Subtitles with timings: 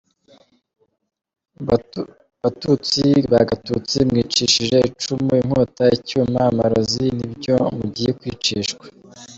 [2.43, 8.85] Batutsi ba Gatutsi, mwicishije icumu, inkota, icyuma, amarozi, ni byo mugiye kwicishwa.